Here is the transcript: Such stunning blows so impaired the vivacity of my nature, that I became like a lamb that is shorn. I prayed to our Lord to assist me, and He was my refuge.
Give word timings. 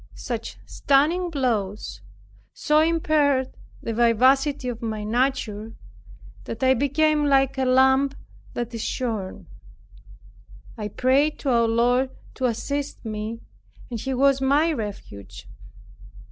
Such 0.15 0.57
stunning 0.65 1.29
blows 1.29 2.01
so 2.53 2.79
impaired 2.79 3.55
the 3.83 3.93
vivacity 3.93 4.67
of 4.67 4.81
my 4.81 5.03
nature, 5.03 5.75
that 6.45 6.63
I 6.63 6.73
became 6.73 7.25
like 7.25 7.55
a 7.59 7.65
lamb 7.65 8.09
that 8.55 8.73
is 8.73 8.83
shorn. 8.83 9.45
I 10.75 10.87
prayed 10.87 11.37
to 11.41 11.51
our 11.51 11.67
Lord 11.67 12.09
to 12.33 12.45
assist 12.45 13.05
me, 13.05 13.41
and 13.91 13.99
He 13.99 14.15
was 14.15 14.41
my 14.41 14.73
refuge. 14.73 15.47